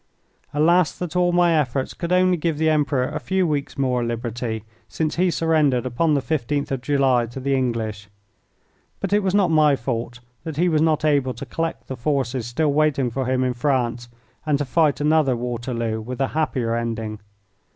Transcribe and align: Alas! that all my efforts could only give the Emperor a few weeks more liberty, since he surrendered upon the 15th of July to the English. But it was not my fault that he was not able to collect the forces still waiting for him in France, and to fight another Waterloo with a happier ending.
Alas! 0.51 0.97
that 0.97 1.15
all 1.15 1.31
my 1.31 1.53
efforts 1.55 1.93
could 1.93 2.11
only 2.11 2.35
give 2.35 2.57
the 2.57 2.71
Emperor 2.71 3.03
a 3.09 3.19
few 3.19 3.45
weeks 3.45 3.77
more 3.77 4.03
liberty, 4.03 4.63
since 4.87 5.15
he 5.17 5.29
surrendered 5.29 5.85
upon 5.85 6.15
the 6.15 6.23
15th 6.23 6.71
of 6.71 6.81
July 6.81 7.27
to 7.27 7.39
the 7.39 7.53
English. 7.53 8.07
But 8.99 9.13
it 9.13 9.21
was 9.21 9.35
not 9.35 9.51
my 9.51 9.75
fault 9.75 10.19
that 10.43 10.57
he 10.57 10.69
was 10.69 10.81
not 10.81 11.05
able 11.05 11.35
to 11.35 11.45
collect 11.45 11.85
the 11.87 11.95
forces 11.95 12.47
still 12.47 12.73
waiting 12.73 13.11
for 13.11 13.27
him 13.27 13.43
in 13.43 13.53
France, 13.53 14.09
and 14.43 14.57
to 14.57 14.65
fight 14.65 15.01
another 15.01 15.35
Waterloo 15.37 16.01
with 16.01 16.19
a 16.19 16.29
happier 16.29 16.73
ending. 16.73 17.19